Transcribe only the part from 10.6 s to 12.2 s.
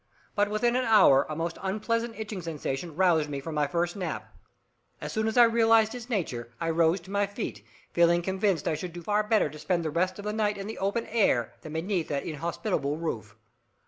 the open air than beneath